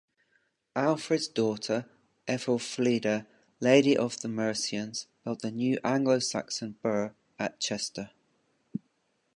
[0.75, 1.85] Alfred's daughter
[2.27, 3.27] Ethelfleda,
[3.59, 8.09] "Lady of the Mercians", built the new Anglo-Saxon 'burh' at Chester.